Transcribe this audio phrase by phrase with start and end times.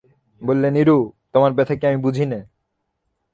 [0.41, 0.97] বললে, নীরু,
[1.33, 2.39] তোমার ব্যথা কি আমি বুঝি নে।